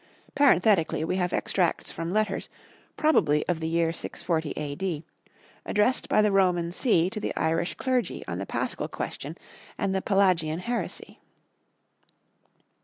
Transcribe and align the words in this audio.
Parenthetically 0.33 1.03
we 1.03 1.17
have 1.17 1.31
extracts 1.31 1.91
from 1.91 2.11
letters, 2.11 2.49
probably 2.97 3.47
of 3.47 3.59
the 3.59 3.67
year 3.67 3.93
640 3.93 4.51
A.D., 4.57 5.03
addressed 5.63 6.09
by 6.09 6.23
the 6.23 6.31
Roman 6.31 6.71
see 6.71 7.07
to 7.11 7.19
the 7.19 7.35
Irish 7.35 7.75
clergy 7.75 8.23
on 8.27 8.39
the 8.39 8.47
Paschal 8.47 8.87
question 8.87 9.37
and 9.77 9.93
the 9.93 10.01
Pelagian 10.01 10.57
heresy. 10.61 11.19